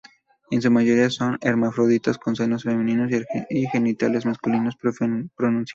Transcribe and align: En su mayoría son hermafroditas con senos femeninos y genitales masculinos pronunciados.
En 0.49 0.63
su 0.63 0.71
mayoría 0.71 1.11
son 1.11 1.37
hermafroditas 1.41 2.17
con 2.17 2.35
senos 2.35 2.63
femeninos 2.63 3.11
y 3.51 3.67
genitales 3.67 4.25
masculinos 4.25 4.75
pronunciados. 4.75 5.69